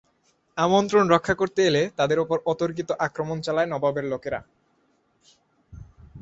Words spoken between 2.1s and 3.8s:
ওপর অতর্কিত আক্রমণ চালায়